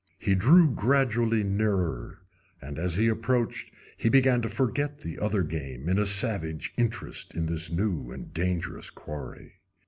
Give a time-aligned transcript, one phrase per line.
[0.17, 2.21] He drew gradually nearer,
[2.59, 7.35] and, as he approached, he began to forget the other game in a savage interest
[7.35, 9.59] in this new and dangerous quarry.